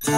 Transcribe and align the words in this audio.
Sí, 0.00 0.12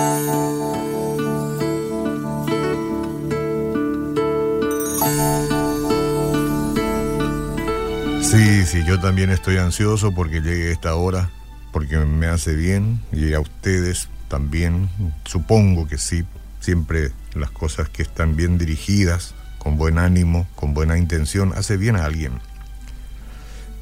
sí, 8.66 8.84
yo 8.86 9.00
también 9.00 9.30
estoy 9.30 9.56
ansioso 9.56 10.12
porque 10.12 10.40
llegue 10.42 10.70
esta 10.70 10.94
hora, 10.94 11.30
porque 11.72 11.96
me 11.96 12.26
hace 12.26 12.54
bien 12.54 13.00
y 13.10 13.32
a 13.32 13.40
ustedes 13.40 14.08
también, 14.28 14.90
supongo 15.24 15.88
que 15.88 15.96
sí, 15.96 16.24
siempre 16.60 17.12
las 17.34 17.50
cosas 17.50 17.88
que 17.88 18.02
están 18.02 18.36
bien 18.36 18.58
dirigidas, 18.58 19.34
con 19.58 19.78
buen 19.78 19.98
ánimo, 19.98 20.46
con 20.56 20.74
buena 20.74 20.98
intención, 20.98 21.52
hace 21.56 21.78
bien 21.78 21.96
a 21.96 22.04
alguien. 22.04 22.34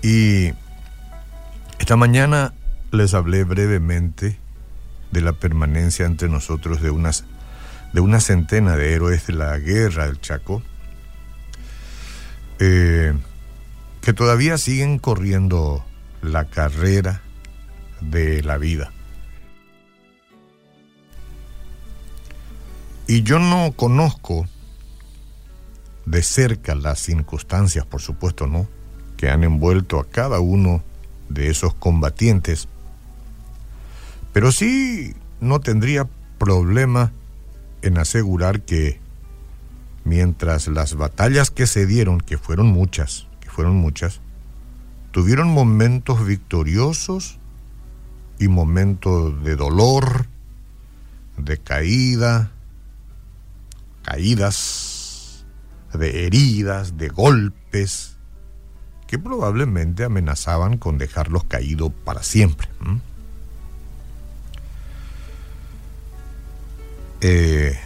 Y 0.03 0.53
esta 1.80 1.96
mañana 1.96 2.55
les 2.93 3.15
hablé 3.15 3.43
brevemente 3.45 4.39
de 5.11 5.20
la 5.20 5.32
permanencia 5.32 6.06
entre 6.06 6.29
nosotros 6.29 6.80
de 6.82 6.91
unas 6.91 7.24
de 7.92 8.01
una 8.01 8.20
centena 8.20 8.77
de 8.77 8.92
héroes 8.92 9.27
de 9.27 9.33
la 9.33 9.59
guerra 9.59 10.06
del 10.06 10.20
Chaco, 10.20 10.62
eh, 12.59 13.14
que 14.02 14.12
todavía 14.12 14.59
siguen 14.59 14.98
corriendo 14.98 15.84
la 16.20 16.45
carrera 16.45 17.23
de 18.00 18.42
la 18.42 18.59
vida. 18.59 18.92
Y 23.06 23.22
yo 23.22 23.38
no 23.38 23.72
conozco 23.72 24.47
de 26.05 26.22
cerca 26.22 26.75
las 26.75 27.00
circunstancias, 27.00 27.86
por 27.86 28.02
supuesto 28.02 28.47
no, 28.47 28.69
que 29.16 29.30
han 29.30 29.45
envuelto 29.45 29.98
a 29.98 30.09
cada 30.09 30.41
uno 30.41 30.83
de 31.28 31.48
esos 31.48 31.75
combatientes, 31.75 32.69
pero 34.38 34.52
sí 34.52 35.16
no 35.41 35.59
tendría 35.59 36.09
problema 36.38 37.10
en 37.83 37.98
asegurar 37.98 38.62
que 38.62 39.01
mientras 40.05 40.69
las 40.69 40.94
batallas 40.94 41.50
que 41.50 41.67
se 41.67 41.86
dieron, 41.86 42.20
que 42.20 42.39
fueron 42.39 42.69
muchas, 42.69 43.27
que 43.41 43.50
fueron 43.50 43.75
muchas, 43.75 44.20
tuvieron 45.11 45.48
momentos 45.48 46.25
victoriosos 46.25 47.41
y 48.39 48.47
momentos 48.47 49.42
de 49.42 49.56
dolor, 49.56 50.27
de 51.36 51.59
caída, 51.59 52.53
caídas, 54.05 55.47
de 55.92 56.27
heridas, 56.27 56.97
de 56.97 57.09
golpes, 57.09 58.19
que 59.09 59.19
probablemente 59.19 60.05
amenazaban 60.05 60.78
con 60.78 60.97
dejarlos 60.97 61.42
caídos 61.42 61.91
para 62.05 62.22
siempre. 62.22 62.69
Eh, 67.20 67.77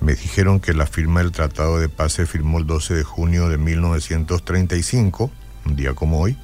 me 0.00 0.14
dijeron 0.14 0.60
que 0.60 0.74
la 0.74 0.86
firma 0.86 1.20
del 1.20 1.30
Tratado 1.30 1.78
de 1.78 1.88
Paz 1.88 2.14
se 2.14 2.26
firmó 2.26 2.58
el 2.58 2.66
12 2.66 2.94
de 2.94 3.04
junio 3.04 3.48
de 3.48 3.58
1935, 3.58 5.30
un 5.66 5.76
día 5.76 5.94
como 5.94 6.20
hoy. 6.20 6.36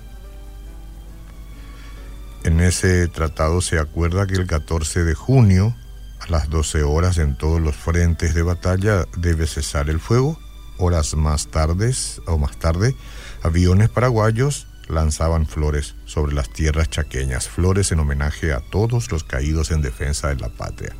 En 2.44 2.60
ese 2.60 3.08
tratado 3.08 3.60
se 3.60 3.80
acuerda 3.80 4.26
que 4.26 4.34
el 4.34 4.46
14 4.46 5.02
de 5.04 5.14
junio 5.14 5.74
a 6.20 6.30
las 6.30 6.48
12 6.48 6.84
horas 6.84 7.18
en 7.18 7.36
todos 7.36 7.60
los 7.60 7.74
frentes 7.74 8.34
de 8.34 8.42
batalla 8.42 9.06
debe 9.16 9.48
cesar 9.48 9.90
el 9.90 9.98
fuego. 9.98 10.38
Horas 10.78 11.16
más 11.16 11.48
tardes 11.48 12.20
o 12.26 12.38
más 12.38 12.56
tarde, 12.58 12.94
aviones 13.42 13.88
paraguayos 13.88 14.68
lanzaban 14.88 15.46
flores 15.46 15.94
sobre 16.04 16.34
las 16.34 16.50
tierras 16.50 16.90
chaqueñas, 16.90 17.48
flores 17.48 17.92
en 17.92 18.00
homenaje 18.00 18.52
a 18.52 18.60
todos 18.60 19.10
los 19.10 19.24
caídos 19.24 19.70
en 19.70 19.82
defensa 19.82 20.28
de 20.28 20.36
la 20.36 20.48
patria, 20.48 20.94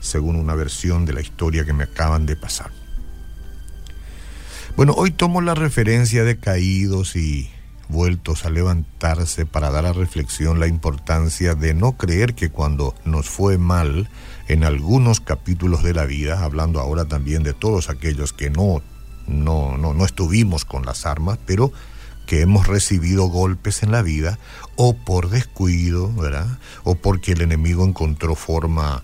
según 0.00 0.36
una 0.36 0.54
versión 0.54 1.06
de 1.06 1.14
la 1.14 1.20
historia 1.20 1.64
que 1.64 1.72
me 1.72 1.84
acaban 1.84 2.26
de 2.26 2.36
pasar. 2.36 2.70
Bueno, 4.76 4.94
hoy 4.96 5.10
tomo 5.10 5.40
la 5.40 5.54
referencia 5.54 6.24
de 6.24 6.38
caídos 6.38 7.16
y 7.16 7.50
vueltos 7.88 8.44
a 8.44 8.50
levantarse 8.50 9.46
para 9.46 9.70
dar 9.70 9.84
a 9.84 9.92
reflexión 9.92 10.60
la 10.60 10.68
importancia 10.68 11.54
de 11.54 11.74
no 11.74 11.92
creer 11.92 12.34
que 12.34 12.50
cuando 12.50 12.94
nos 13.04 13.28
fue 13.28 13.58
mal 13.58 14.08
en 14.48 14.64
algunos 14.64 15.20
capítulos 15.20 15.82
de 15.82 15.92
la 15.92 16.06
vida, 16.06 16.44
hablando 16.44 16.80
ahora 16.80 17.06
también 17.06 17.42
de 17.42 17.52
todos 17.52 17.90
aquellos 17.90 18.32
que 18.32 18.48
no, 18.48 18.82
no, 19.26 19.76
no, 19.76 19.92
no 19.92 20.04
estuvimos 20.04 20.64
con 20.64 20.86
las 20.86 21.04
armas, 21.04 21.38
pero 21.46 21.72
que 22.30 22.42
hemos 22.42 22.68
recibido 22.68 23.24
golpes 23.24 23.82
en 23.82 23.90
la 23.90 24.02
vida, 24.02 24.38
o 24.76 24.94
por 24.94 25.30
descuido, 25.30 26.14
¿verdad? 26.14 26.60
O 26.84 26.94
porque 26.94 27.32
el 27.32 27.40
enemigo 27.40 27.84
encontró 27.84 28.36
forma 28.36 29.02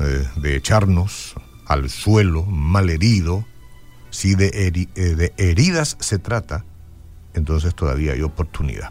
eh, 0.00 0.28
de 0.34 0.56
echarnos 0.56 1.34
al 1.66 1.88
suelo 1.88 2.42
malherido, 2.42 3.44
si 4.10 4.34
de, 4.34 4.50
eh, 4.52 5.00
de 5.00 5.32
heridas 5.36 5.96
se 6.00 6.18
trata, 6.18 6.64
entonces 7.34 7.76
todavía 7.76 8.14
hay 8.14 8.22
oportunidad. 8.22 8.90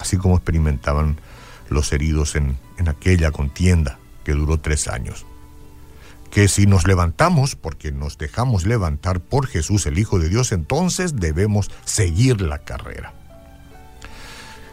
Así 0.00 0.16
como 0.16 0.34
experimentaban 0.34 1.20
los 1.70 1.92
heridos 1.92 2.34
en, 2.34 2.58
en 2.78 2.88
aquella 2.88 3.30
contienda 3.30 4.00
que 4.24 4.32
duró 4.32 4.58
tres 4.58 4.88
años. 4.88 5.24
Que 6.32 6.48
si 6.48 6.66
nos 6.66 6.86
levantamos, 6.86 7.54
porque 7.54 7.92
nos 7.92 8.18
dejamos 8.18 8.66
levantar 8.66 9.20
por 9.20 9.46
Jesús 9.46 9.86
el 9.86 9.98
Hijo 9.98 10.18
de 10.18 10.28
Dios, 10.28 10.50
entonces 10.50 11.16
debemos 11.16 11.70
seguir 11.84 12.40
la 12.40 12.58
carrera. 12.58 13.12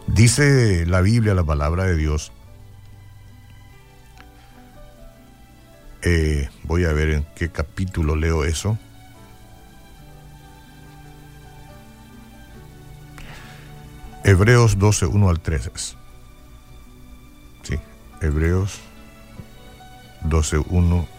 Dice 0.07 0.85
la 0.87 1.01
Biblia, 1.01 1.35
la 1.35 1.43
palabra 1.43 1.83
de 1.83 1.95
Dios, 1.95 2.31
eh, 6.01 6.49
voy 6.63 6.85
a 6.85 6.93
ver 6.93 7.09
en 7.09 7.27
qué 7.35 7.49
capítulo 7.49 8.15
leo 8.15 8.45
eso. 8.45 8.77
Hebreos 14.23 14.77
12, 14.77 15.05
1 15.07 15.29
al 15.29 15.39
3 15.39 15.97
Sí, 17.63 17.75
Hebreos 18.21 18.79
12, 20.21 20.57
1 20.57 21.18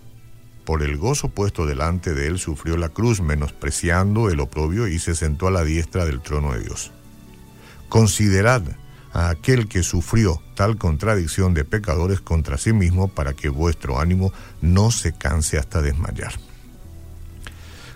por 0.65 0.83
el 0.83 0.97
gozo 0.97 1.29
puesto 1.29 1.65
delante 1.65 2.13
de 2.13 2.27
él 2.27 2.39
sufrió 2.39 2.77
la 2.77 2.89
cruz, 2.89 3.21
menospreciando 3.21 4.29
el 4.29 4.39
oprobio 4.39 4.87
y 4.87 4.99
se 4.99 5.15
sentó 5.15 5.47
a 5.47 5.51
la 5.51 5.63
diestra 5.63 6.05
del 6.05 6.21
trono 6.21 6.53
de 6.53 6.61
Dios. 6.61 6.91
Considerad 7.89 8.63
a 9.13 9.29
aquel 9.29 9.67
que 9.67 9.83
sufrió 9.83 10.41
tal 10.55 10.77
contradicción 10.77 11.53
de 11.53 11.65
pecadores 11.65 12.21
contra 12.21 12.57
sí 12.57 12.73
mismo 12.73 13.09
para 13.09 13.33
que 13.33 13.49
vuestro 13.49 13.99
ánimo 13.99 14.31
no 14.61 14.91
se 14.91 15.13
canse 15.13 15.57
hasta 15.57 15.81
desmayar. 15.81 16.33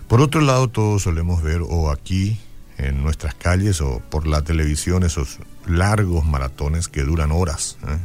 Por 0.08 0.20
otro 0.20 0.40
lado, 0.40 0.68
todos 0.68 1.02
solemos 1.02 1.42
ver 1.42 1.62
o 1.62 1.90
aquí 1.90 2.38
en 2.78 3.02
nuestras 3.02 3.34
calles 3.34 3.80
o 3.80 4.00
por 4.10 4.26
la 4.26 4.42
televisión 4.42 5.02
esos 5.02 5.38
largos 5.66 6.24
maratones 6.24 6.88
que 6.88 7.02
duran 7.02 7.32
horas, 7.32 7.78
¿eh? 7.88 7.98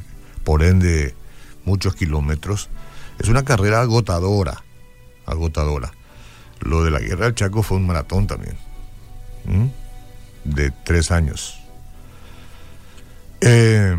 por 0.44 0.64
ende 0.64 1.14
muchos 1.66 1.96
kilómetros, 1.96 2.70
es 3.22 3.30
una 3.30 3.46
carrera 3.46 3.82
agotadora, 3.82 4.64
agotadora. 5.28 5.92
Lo 6.59 6.84
de 6.84 6.90
la 6.90 7.00
guerra 7.00 7.26
del 7.26 7.36
Chaco 7.36 7.62
fue 7.62 7.78
un 7.78 7.85
maratón 7.85 8.26
también, 8.26 8.58
de 10.44 10.72
tres 10.84 11.12
años. 11.12 11.59
Eh, 13.41 13.96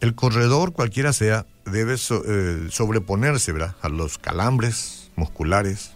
el 0.00 0.14
corredor, 0.16 0.72
cualquiera 0.72 1.12
sea, 1.12 1.46
debe 1.66 1.94
eh, 1.94 2.68
sobreponerse 2.70 3.54
a 3.80 3.88
los 3.88 4.18
calambres 4.18 5.10
musculares, 5.14 5.92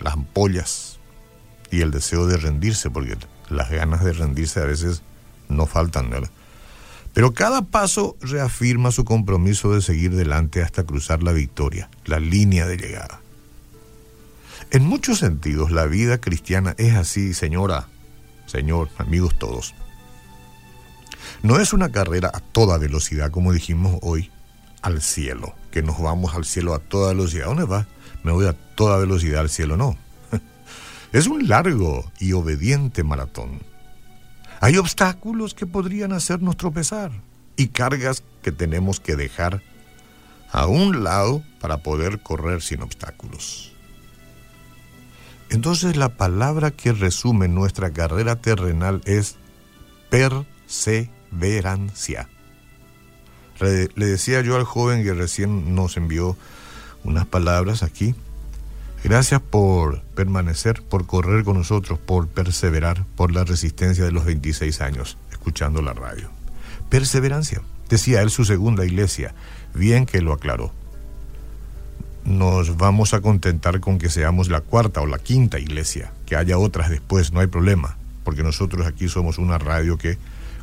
las 0.00 0.14
ampollas 0.14 0.98
y 1.70 1.80
el 1.80 1.90
deseo 1.90 2.26
de 2.26 2.36
rendirse, 2.36 2.90
porque 2.90 3.16
las 3.48 3.70
ganas 3.70 4.04
de 4.04 4.12
rendirse 4.12 4.60
a 4.60 4.64
veces 4.64 5.02
no 5.48 5.64
faltan. 5.64 6.10
¿verdad? 6.10 6.30
Pero 7.18 7.34
cada 7.34 7.62
paso 7.62 8.16
reafirma 8.20 8.92
su 8.92 9.04
compromiso 9.04 9.74
de 9.74 9.82
seguir 9.82 10.14
delante 10.14 10.62
hasta 10.62 10.84
cruzar 10.84 11.24
la 11.24 11.32
victoria, 11.32 11.90
la 12.04 12.20
línea 12.20 12.64
de 12.64 12.76
llegada. 12.76 13.20
En 14.70 14.86
muchos 14.86 15.18
sentidos, 15.18 15.72
la 15.72 15.86
vida 15.86 16.18
cristiana 16.20 16.76
es 16.78 16.94
así, 16.94 17.34
señora, 17.34 17.88
señor, 18.46 18.90
amigos 18.98 19.36
todos. 19.36 19.74
No 21.42 21.58
es 21.58 21.72
una 21.72 21.90
carrera 21.90 22.30
a 22.32 22.38
toda 22.38 22.78
velocidad, 22.78 23.32
como 23.32 23.52
dijimos 23.52 23.98
hoy, 24.02 24.30
al 24.82 25.02
cielo, 25.02 25.56
que 25.72 25.82
nos 25.82 26.00
vamos 26.00 26.36
al 26.36 26.44
cielo 26.44 26.72
a 26.72 26.78
toda 26.78 27.08
velocidad. 27.08 27.46
¿Dónde 27.46 27.64
va? 27.64 27.88
Me 28.22 28.30
voy 28.30 28.46
a 28.46 28.52
toda 28.52 28.96
velocidad 28.96 29.40
al 29.40 29.50
cielo, 29.50 29.76
no. 29.76 29.98
Es 31.12 31.26
un 31.26 31.48
largo 31.48 32.12
y 32.20 32.32
obediente 32.34 33.02
maratón. 33.02 33.58
Hay 34.60 34.76
obstáculos 34.76 35.54
que 35.54 35.66
podrían 35.66 36.12
hacernos 36.12 36.56
tropezar 36.56 37.10
y 37.56 37.68
cargas 37.68 38.22
que 38.42 38.52
tenemos 38.52 39.00
que 39.00 39.16
dejar 39.16 39.62
a 40.50 40.66
un 40.66 41.04
lado 41.04 41.42
para 41.60 41.78
poder 41.78 42.20
correr 42.20 42.62
sin 42.62 42.82
obstáculos. 42.82 43.72
Entonces 45.50 45.96
la 45.96 46.10
palabra 46.10 46.70
que 46.70 46.92
resume 46.92 47.48
nuestra 47.48 47.92
carrera 47.92 48.36
terrenal 48.36 49.00
es 49.04 49.36
perseverancia. 50.10 52.28
Le 53.60 54.06
decía 54.06 54.40
yo 54.40 54.56
al 54.56 54.64
joven 54.64 55.02
que 55.02 55.14
recién 55.14 55.74
nos 55.74 55.96
envió 55.96 56.36
unas 57.04 57.26
palabras 57.26 57.82
aquí. 57.82 58.14
Gracias 59.04 59.40
por 59.40 60.02
permanecer, 60.14 60.82
por 60.82 61.06
correr 61.06 61.44
con 61.44 61.56
nosotros, 61.56 61.98
por 61.98 62.28
perseverar, 62.28 63.04
por 63.16 63.32
la 63.32 63.44
resistencia 63.44 64.04
de 64.04 64.12
los 64.12 64.24
26 64.24 64.80
años, 64.80 65.16
escuchando 65.30 65.82
la 65.82 65.92
radio. 65.92 66.30
Perseverancia, 66.88 67.62
decía 67.88 68.22
él 68.22 68.30
su 68.30 68.44
segunda 68.44 68.84
iglesia, 68.84 69.34
bien 69.74 70.04
que 70.04 70.20
lo 70.20 70.32
aclaró. 70.32 70.72
Nos 72.24 72.76
vamos 72.76 73.14
a 73.14 73.20
contentar 73.20 73.80
con 73.80 73.98
que 73.98 74.10
seamos 74.10 74.48
la 74.48 74.60
cuarta 74.60 75.00
o 75.00 75.06
la 75.06 75.18
quinta 75.18 75.58
iglesia, 75.58 76.12
que 76.26 76.36
haya 76.36 76.58
otras 76.58 76.90
después, 76.90 77.32
no 77.32 77.40
hay 77.40 77.46
problema, 77.46 77.96
porque 78.24 78.42
nosotros 78.42 78.86
aquí 78.86 79.08
somos 79.08 79.38
una 79.38 79.58
radio 79.58 79.96
que 79.96 80.18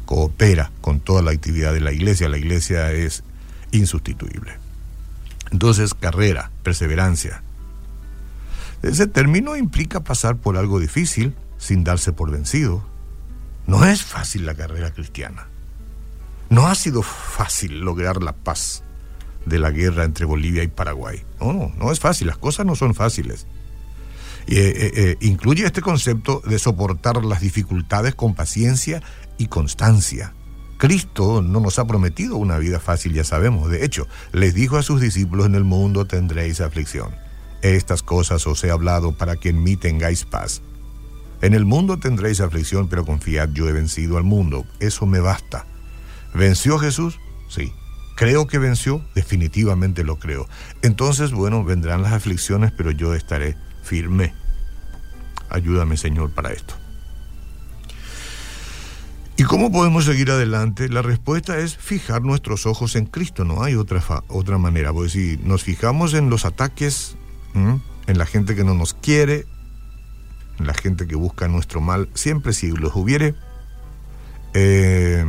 coopera 0.06 0.72
con 0.82 1.00
toda 1.00 1.22
la 1.22 1.32
actividad 1.32 1.74
de 1.74 1.82
la 1.82 1.92
iglesia. 1.92 2.30
La 2.30 2.38
iglesia 2.38 2.92
es 2.92 3.24
insustituible. 3.72 4.58
Entonces, 5.52 5.94
carrera, 5.94 6.52
perseverancia. 6.64 7.42
Ese 8.86 9.08
término 9.08 9.56
implica 9.56 10.04
pasar 10.04 10.38
por 10.38 10.58
algo 10.58 10.80
difícil 10.80 11.36
sin 11.58 11.84
darse 11.84 12.14
por 12.14 12.30
vencido. 12.30 12.86
No 13.66 13.84
es 13.84 14.04
fácil 14.04 14.46
la 14.46 14.54
carrera 14.54 14.92
cristiana. 14.92 15.48
No 16.50 16.68
ha 16.68 16.76
sido 16.76 17.02
fácil 17.02 17.80
lograr 17.80 18.22
la 18.22 18.34
paz 18.34 18.84
de 19.48 19.58
la 19.58 19.72
guerra 19.72 20.04
entre 20.04 20.26
Bolivia 20.26 20.62
y 20.62 20.68
Paraguay. 20.68 21.24
No, 21.42 21.52
no, 21.52 21.74
no 21.76 21.92
es 21.92 22.00
fácil, 22.00 22.28
las 22.28 22.38
cosas 22.38 22.68
no 22.68 22.76
son 22.76 22.94
fáciles. 22.94 23.48
Eh, 24.46 24.54
eh, 24.58 24.92
eh, 24.96 25.18
incluye 25.22 25.66
este 25.66 25.82
concepto 25.82 26.44
de 26.46 26.60
soportar 26.60 27.26
las 27.26 27.42
dificultades 27.42 28.14
con 28.14 28.36
paciencia 28.36 29.02
y 29.40 29.48
constancia. 29.48 30.36
Cristo 30.78 31.42
no 31.42 31.60
nos 31.60 31.80
ha 31.80 31.88
prometido 31.88 32.38
una 32.38 32.60
vida 32.60 32.80
fácil, 32.80 33.14
ya 33.14 33.24
sabemos. 33.24 33.72
De 33.72 33.84
hecho, 33.84 34.08
les 34.32 34.54
dijo 34.54 34.78
a 34.78 34.84
sus 34.84 35.02
discípulos, 35.02 35.48
en 35.48 35.56
el 35.56 35.64
mundo 35.64 36.06
tendréis 36.06 36.62
aflicción. 36.62 37.25
Estas 37.74 38.04
cosas 38.04 38.46
os 38.46 38.64
he 38.64 38.70
hablado 38.70 39.18
para 39.18 39.38
que 39.38 39.50
en 39.50 39.64
mí 39.64 39.76
tengáis 39.76 40.24
paz. 40.24 40.62
En 41.42 41.56
el 41.56 41.66
mundo 41.66 41.98
tendréis 41.98 42.40
aflicción, 42.40 42.88
pero 42.88 43.06
confiad, 43.06 43.50
yo 43.54 43.68
he 43.68 43.72
vencido 43.72 44.18
al 44.18 44.24
mundo. 44.24 44.68
Eso 44.80 45.08
me 45.08 45.20
basta. 45.20 45.66
¿Venció 46.36 46.78
Jesús? 46.78 47.20
Sí. 47.50 47.74
¿Creo 48.16 48.46
que 48.46 48.60
venció? 48.60 49.04
Definitivamente 49.16 50.04
lo 50.04 50.20
creo. 50.20 50.48
Entonces, 50.84 51.32
bueno, 51.32 51.64
vendrán 51.64 52.04
las 52.04 52.14
aflicciones, 52.14 52.72
pero 52.72 52.92
yo 52.92 53.16
estaré 53.16 53.58
firme. 53.82 54.36
Ayúdame, 55.50 55.98
Señor, 55.98 56.36
para 56.36 56.54
esto. 56.54 56.76
¿Y 59.38 59.44
cómo 59.44 59.72
podemos 59.72 60.06
seguir 60.06 60.30
adelante? 60.30 60.88
La 60.88 61.02
respuesta 61.02 61.58
es 61.58 61.78
fijar 61.78 62.22
nuestros 62.22 62.68
ojos 62.68 62.96
en 62.96 63.08
Cristo, 63.08 63.44
no 63.44 63.64
hay 63.64 63.74
otra, 63.74 64.04
otra 64.28 64.60
manera. 64.60 64.94
Pues 64.94 65.14
si 65.14 65.40
nos 65.44 65.64
fijamos 65.64 66.14
en 66.14 66.30
los 66.30 66.46
ataques, 66.46 67.18
en 67.56 68.18
la 68.18 68.26
gente 68.26 68.56
que 68.56 68.64
no 68.64 68.74
nos 68.74 68.94
quiere, 68.94 69.46
en 70.60 70.68
la 70.68 70.74
gente 70.74 71.08
que 71.08 71.16
busca 71.16 71.48
nuestro 71.48 71.82
mal, 71.82 72.10
siempre 72.14 72.54
si 72.54 72.70
los 72.72 72.96
hubiere, 72.96 73.36
eh, 74.54 75.26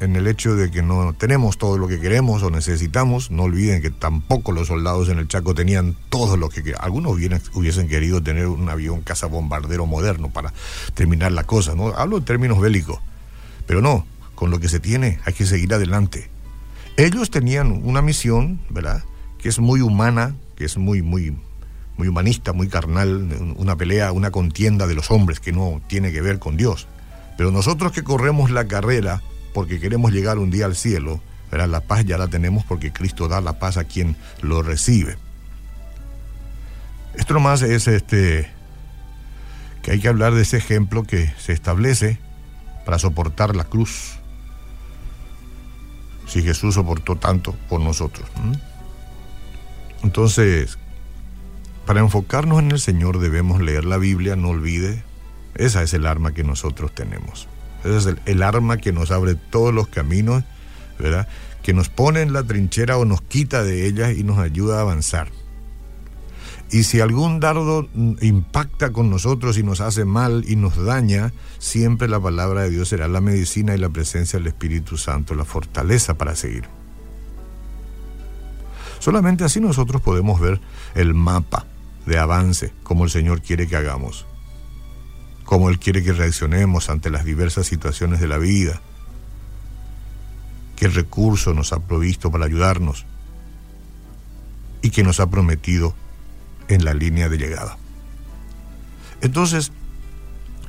en 0.00 0.16
el 0.16 0.26
hecho 0.26 0.54
de 0.54 0.70
que 0.70 0.82
no 0.82 1.12
tenemos 1.12 1.58
todo 1.58 1.76
lo 1.76 1.88
que 1.88 1.98
queremos 1.98 2.42
o 2.42 2.50
necesitamos, 2.50 3.30
no 3.30 3.44
olviden 3.44 3.82
que 3.82 3.90
tampoco 3.90 4.52
los 4.52 4.68
soldados 4.68 5.08
en 5.08 5.18
el 5.18 5.26
Chaco 5.26 5.54
tenían 5.54 5.96
todo 6.08 6.36
lo 6.36 6.48
que 6.48 6.62
querían. 6.62 6.80
Algunos 6.82 7.12
hubiesen 7.12 7.88
querido 7.88 8.22
tener 8.22 8.46
un 8.46 8.68
avión 8.68 9.02
cazabombardero 9.02 9.86
moderno 9.86 10.30
para 10.30 10.52
terminar 10.94 11.32
la 11.32 11.44
cosa, 11.44 11.74
¿no? 11.74 11.88
Hablo 11.88 12.18
en 12.18 12.24
términos 12.24 12.60
bélicos. 12.60 13.00
Pero 13.66 13.82
no, 13.82 14.06
con 14.34 14.50
lo 14.50 14.60
que 14.60 14.68
se 14.68 14.78
tiene 14.78 15.18
hay 15.24 15.32
que 15.32 15.46
seguir 15.46 15.74
adelante. 15.74 16.30
Ellos 16.96 17.30
tenían 17.30 17.80
una 17.84 18.02
misión, 18.02 18.60
¿verdad? 18.70 19.02
Que 19.38 19.48
es 19.48 19.58
muy 19.58 19.80
humana, 19.80 20.36
que 20.58 20.64
es 20.64 20.76
muy, 20.76 21.02
muy, 21.02 21.38
muy 21.96 22.08
humanista, 22.08 22.52
muy 22.52 22.66
carnal, 22.66 23.54
una 23.56 23.76
pelea, 23.76 24.10
una 24.10 24.32
contienda 24.32 24.88
de 24.88 24.96
los 24.96 25.12
hombres 25.12 25.38
que 25.38 25.52
no 25.52 25.80
tiene 25.86 26.10
que 26.10 26.20
ver 26.20 26.40
con 26.40 26.56
Dios. 26.56 26.88
Pero 27.36 27.52
nosotros 27.52 27.92
que 27.92 28.02
corremos 28.02 28.50
la 28.50 28.66
carrera 28.66 29.22
porque 29.54 29.78
queremos 29.78 30.10
llegar 30.10 30.38
un 30.38 30.50
día 30.50 30.66
al 30.66 30.74
cielo, 30.74 31.20
¿verdad? 31.52 31.68
la 31.68 31.80
paz 31.80 32.04
ya 32.04 32.18
la 32.18 32.26
tenemos 32.26 32.64
porque 32.64 32.92
Cristo 32.92 33.28
da 33.28 33.40
la 33.40 33.60
paz 33.60 33.76
a 33.76 33.84
quien 33.84 34.16
lo 34.42 34.62
recibe. 34.62 35.16
Esto 37.14 37.34
nomás 37.34 37.62
es 37.62 37.86
este 37.86 38.50
que 39.82 39.92
hay 39.92 40.00
que 40.00 40.08
hablar 40.08 40.34
de 40.34 40.42
ese 40.42 40.56
ejemplo 40.56 41.04
que 41.04 41.32
se 41.38 41.52
establece 41.52 42.18
para 42.84 42.98
soportar 42.98 43.54
la 43.54 43.62
cruz. 43.62 44.18
Si 46.26 46.42
Jesús 46.42 46.74
soportó 46.74 47.14
tanto 47.14 47.52
por 47.68 47.80
nosotros. 47.80 48.28
Entonces, 50.02 50.78
para 51.86 52.00
enfocarnos 52.00 52.60
en 52.60 52.70
el 52.70 52.80
Señor 52.80 53.18
debemos 53.18 53.60
leer 53.60 53.84
la 53.84 53.98
Biblia, 53.98 54.36
no 54.36 54.50
olvide, 54.50 55.02
esa 55.54 55.82
es 55.82 55.94
el 55.94 56.06
arma 56.06 56.32
que 56.32 56.44
nosotros 56.44 56.94
tenemos. 56.94 57.48
Esa 57.84 57.96
es 57.98 58.06
el, 58.06 58.20
el 58.26 58.42
arma 58.42 58.78
que 58.78 58.92
nos 58.92 59.10
abre 59.10 59.34
todos 59.34 59.74
los 59.74 59.88
caminos, 59.88 60.44
¿verdad? 60.98 61.28
Que 61.62 61.72
nos 61.72 61.88
pone 61.88 62.22
en 62.22 62.32
la 62.32 62.42
trinchera 62.44 62.96
o 62.96 63.04
nos 63.04 63.22
quita 63.22 63.64
de 63.64 63.86
ella 63.86 64.12
y 64.12 64.22
nos 64.22 64.38
ayuda 64.38 64.78
a 64.78 64.82
avanzar. 64.82 65.28
Y 66.70 66.82
si 66.82 67.00
algún 67.00 67.40
dardo 67.40 67.88
impacta 68.20 68.92
con 68.92 69.08
nosotros 69.08 69.56
y 69.56 69.62
nos 69.62 69.80
hace 69.80 70.04
mal 70.04 70.44
y 70.46 70.56
nos 70.56 70.76
daña, 70.76 71.32
siempre 71.58 72.08
la 72.08 72.20
palabra 72.20 72.62
de 72.62 72.70
Dios 72.70 72.90
será 72.90 73.08
la 73.08 73.22
medicina 73.22 73.74
y 73.74 73.78
la 73.78 73.88
presencia 73.88 74.38
del 74.38 74.48
Espíritu 74.48 74.98
Santo, 74.98 75.34
la 75.34 75.46
fortaleza 75.46 76.18
para 76.18 76.36
seguir. 76.36 76.64
Solamente 79.08 79.42
así 79.42 79.58
nosotros 79.58 80.02
podemos 80.02 80.38
ver 80.38 80.60
el 80.94 81.14
mapa 81.14 81.64
de 82.04 82.18
avance 82.18 82.74
como 82.82 83.04
el 83.04 83.10
Señor 83.10 83.40
quiere 83.40 83.66
que 83.66 83.74
hagamos, 83.74 84.26
como 85.44 85.70
Él 85.70 85.78
quiere 85.78 86.04
que 86.04 86.12
reaccionemos 86.12 86.90
ante 86.90 87.08
las 87.08 87.24
diversas 87.24 87.66
situaciones 87.66 88.20
de 88.20 88.28
la 88.28 88.36
vida, 88.36 88.82
qué 90.76 90.88
recurso 90.88 91.54
nos 91.54 91.72
ha 91.72 91.78
provisto 91.78 92.30
para 92.30 92.44
ayudarnos 92.44 93.06
y 94.82 94.90
que 94.90 95.04
nos 95.04 95.20
ha 95.20 95.30
prometido 95.30 95.94
en 96.68 96.84
la 96.84 96.92
línea 96.92 97.30
de 97.30 97.38
llegada. 97.38 97.78
Entonces, 99.22 99.72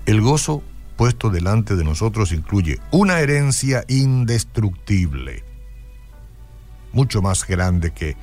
el 0.05 0.21
gozo 0.21 0.63
puesto 0.95 1.29
delante 1.29 1.75
de 1.75 1.83
nosotros 1.83 2.31
incluye 2.31 2.79
una 2.91 3.19
herencia 3.19 3.83
indestructible, 3.89 5.43
mucho 6.91 7.21
más 7.21 7.45
grande 7.45 7.91
que 7.91 8.17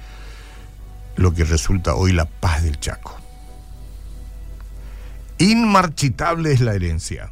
lo 1.16 1.35
que 1.35 1.44
resulta 1.44 1.94
hoy 1.94 2.12
la 2.12 2.26
paz 2.26 2.62
del 2.62 2.78
Chaco. 2.78 3.16
Inmarchitable 5.38 6.52
es 6.52 6.61
la 6.61 6.75
herencia, 6.75 7.30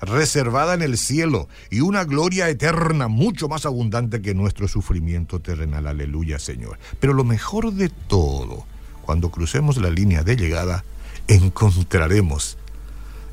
reservada 0.00 0.74
en 0.74 0.82
el 0.82 0.98
cielo 0.98 1.48
y 1.70 1.80
una 1.80 2.04
gloria 2.04 2.48
eterna 2.48 3.06
mucho 3.08 3.48
más 3.48 3.66
abundante 3.66 4.22
que 4.22 4.34
nuestro 4.34 4.66
sufrimiento 4.66 5.40
terrenal. 5.40 5.86
Aleluya, 5.86 6.38
Señor. 6.38 6.78
Pero 6.98 7.12
lo 7.12 7.22
mejor 7.22 7.72
de 7.72 7.88
todo 7.88 8.66
cuando 9.02 9.30
crucemos 9.30 9.76
la 9.78 9.90
línea 9.90 10.22
de 10.22 10.36
llegada, 10.36 10.84
encontraremos 11.26 12.58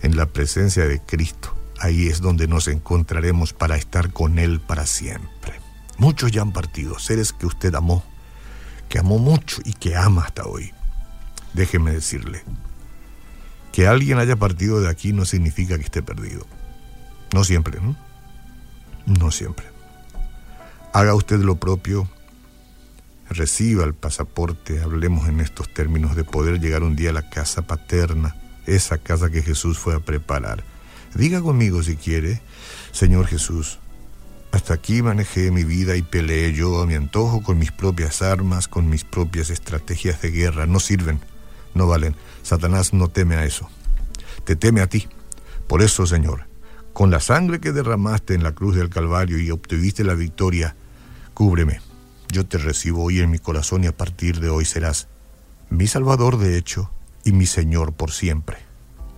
en 0.01 0.17
la 0.17 0.25
presencia 0.25 0.87
de 0.87 0.99
Cristo. 0.99 1.55
Ahí 1.79 2.07
es 2.07 2.21
donde 2.21 2.47
nos 2.47 2.67
encontraremos 2.67 3.53
para 3.53 3.77
estar 3.77 4.11
con 4.11 4.39
Él 4.39 4.59
para 4.59 4.87
siempre. 4.87 5.53
Muchos 5.99 6.31
ya 6.31 6.41
han 6.41 6.51
partido, 6.51 6.97
seres 6.97 7.31
que 7.31 7.45
usted 7.45 7.75
amó, 7.75 8.03
que 8.89 9.00
amó 9.00 9.20
mucho 9.20 9.62
y 9.65 9.74
que 9.74 9.96
ama 9.96 10.24
hasta 10.24 10.46
hoy. 10.46 10.74
Déjeme 11.53 11.91
decirle, 11.91 12.44
que 13.72 13.88
alguien 13.88 14.20
haya 14.20 14.36
partido 14.36 14.82
de 14.82 14.89
aquí 14.89 15.13
no 15.13 15.25
significa 15.25 15.77
que 15.77 15.84
esté 15.84 16.01
perdido. 16.01 16.46
No 17.34 17.44
siempre, 17.44 17.79
¿no? 17.82 17.96
No 19.06 19.32
siempre. 19.32 19.65
Haga 20.94 21.13
usted 21.15 21.39
lo 21.39 21.56
propio 21.58 22.10
reciba 23.29 23.84
el 23.84 23.94
pasaporte, 23.94 24.82
hablemos 24.82 25.27
en 25.27 25.41
estos 25.41 25.74
términos 25.74 26.15
de 26.15 26.24
poder 26.24 26.60
llegar 26.60 26.84
un 26.84 26.96
día 26.96 27.10
a 27.10 27.13
la 27.13 27.29
casa 27.29 27.63
paterna, 27.63 28.36
esa 28.65 28.98
casa 28.98 29.29
que 29.29 29.41
Jesús 29.41 29.77
fue 29.77 29.96
a 29.96 30.00
preparar. 30.00 30.63
Diga 31.13 31.41
conmigo 31.41 31.84
si 31.84 31.96
quiere, 31.96 32.41
Señor 32.91 33.27
Jesús, 33.27 33.79
Hasta 34.57 34.73
aquí 34.73 35.03
manejé 35.03 35.51
mi 35.51 35.63
vida 35.63 35.95
y 35.97 36.01
peleé 36.01 36.51
yo 36.51 36.81
a 36.81 36.87
mi 36.87 36.95
antojo 36.95 37.43
con 37.43 37.59
mis 37.59 37.71
propias 37.71 38.23
armas, 38.23 38.67
con 38.67 38.89
mis 38.89 39.03
propias 39.03 39.51
estrategias 39.51 40.19
de 40.23 40.31
guerra. 40.31 40.65
No 40.65 40.79
sirven, 40.79 41.19
no 41.75 41.85
valen. 41.85 42.15
Satanás 42.41 42.91
no 42.91 43.07
teme 43.07 43.35
a 43.35 43.45
eso. 43.45 43.69
Te 44.45 44.55
teme 44.55 44.81
a 44.81 44.87
ti. 44.87 45.07
Por 45.67 45.83
eso, 45.83 46.07
Señor, 46.07 46.47
con 46.91 47.11
la 47.11 47.19
sangre 47.19 47.59
que 47.59 47.71
derramaste 47.71 48.33
en 48.33 48.41
la 48.41 48.53
cruz 48.53 48.75
del 48.75 48.89
Calvario 48.89 49.37
y 49.37 49.51
obtuviste 49.51 50.03
la 50.03 50.15
victoria, 50.15 50.75
cúbreme. 51.35 51.79
Yo 52.29 52.43
te 52.47 52.57
recibo 52.57 53.03
hoy 53.03 53.19
en 53.19 53.29
mi 53.29 53.37
corazón 53.37 53.83
y 53.83 53.87
a 53.87 53.95
partir 53.95 54.39
de 54.39 54.49
hoy 54.49 54.65
serás 54.65 55.07
mi 55.69 55.85
Salvador 55.85 56.39
de 56.39 56.57
hecho 56.57 56.89
y 57.23 57.31
mi 57.31 57.45
Señor 57.45 57.93
por 57.93 58.09
siempre. 58.09 58.57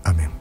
Amén. 0.03 0.38